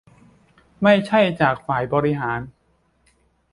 [0.83, 2.39] ไม่ใช่จากฝ่ายบริหาร